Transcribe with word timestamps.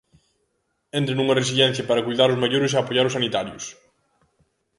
Entra 0.99 1.13
nunha 1.15 1.37
residencia 1.41 1.87
para 1.89 2.05
coidar 2.07 2.29
os 2.33 2.41
maiores 2.43 2.71
e 2.73 2.77
apoiar 2.79 3.05
os 3.07 3.15
sanitarios. 3.17 3.63